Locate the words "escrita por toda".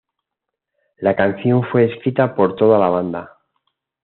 1.93-2.79